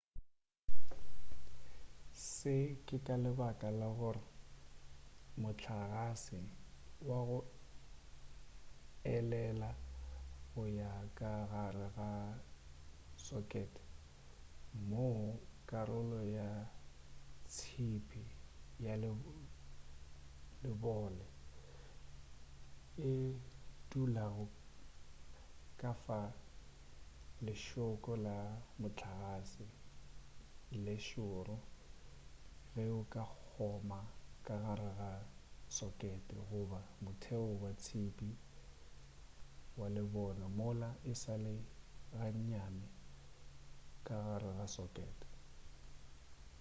[2.29, 2.55] se
[2.85, 4.23] ke ka lebaka la gore
[5.41, 6.37] mohlagase
[7.07, 7.39] wa go
[9.15, 9.69] elela
[10.51, 12.09] go ya ka gare ga
[13.25, 13.81] sokete
[14.89, 15.21] moo
[15.69, 16.49] karolo ya
[17.51, 18.23] tšhipi
[18.85, 18.93] ya
[20.63, 21.27] lebole
[23.07, 23.09] e
[23.89, 24.47] dulago go
[25.79, 26.19] ka fa
[27.45, 28.37] lešhoko la
[28.81, 29.65] mohlagase
[30.83, 31.57] le šoro
[32.75, 33.99] ge o ka kgoma
[34.45, 35.11] ka gare ga
[35.77, 38.29] sokete goba motheo wa tšhipi
[39.79, 41.53] wa lebone mola e sale
[42.17, 42.87] gannyane
[44.05, 45.27] ka gare ga sokete